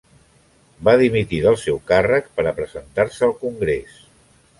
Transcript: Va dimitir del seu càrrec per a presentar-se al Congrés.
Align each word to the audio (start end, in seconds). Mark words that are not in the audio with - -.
Va 0.87 0.95
dimitir 1.01 1.41
del 1.43 1.57
seu 1.63 1.77
càrrec 1.91 2.31
per 2.39 2.47
a 2.47 2.53
presentar-se 2.61 3.27
al 3.29 3.35
Congrés. 3.43 4.01